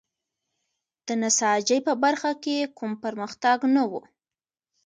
د 1.07 1.09
نساجۍ 1.21 1.79
په 1.87 1.93
برخه 2.03 2.31
کې 2.43 2.57
کوم 2.77 2.91
پرمختګ 3.03 3.57
نه 3.75 3.83
و. 3.89 3.91